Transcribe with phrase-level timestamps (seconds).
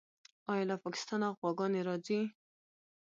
[0.51, 2.19] آیا له پاکستانه غواګانې راځي؟